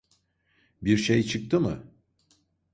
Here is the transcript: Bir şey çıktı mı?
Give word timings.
Bir 0.81 0.97
şey 0.97 1.23
çıktı 1.23 1.59
mı? 1.59 1.83